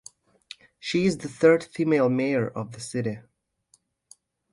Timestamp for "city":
2.79-3.19